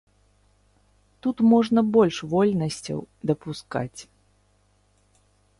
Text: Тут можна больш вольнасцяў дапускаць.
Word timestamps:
Тут 1.25 1.37
можна 1.51 1.79
больш 1.97 2.17
вольнасцяў 2.33 2.99
дапускаць. 3.33 3.99